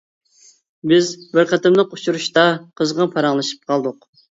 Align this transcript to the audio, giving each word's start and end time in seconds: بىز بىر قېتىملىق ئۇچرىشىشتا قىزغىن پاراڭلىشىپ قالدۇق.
بىز 0.91 1.11
بىر 1.35 1.51
قېتىملىق 1.51 1.95
ئۇچرىشىشتا 1.99 2.49
قىزغىن 2.83 3.15
پاراڭلىشىپ 3.19 3.71
قالدۇق. 3.75 4.13